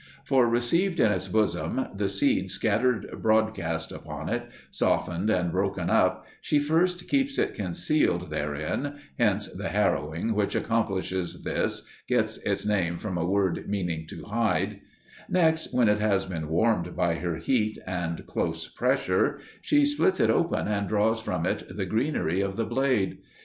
[0.23, 6.25] For received in its bosom the seed scattered broadcast upon it, softened and broken up,
[6.41, 12.97] she first keeps it concealed therein (hence the harrowing which accomplishes this gets its name
[12.97, 14.79] from a word meaning "to hide");
[15.29, 20.31] next, when it has been warmed by her heat and close pressure, she splits it
[20.31, 23.19] open and draws from it the greenery of the blade.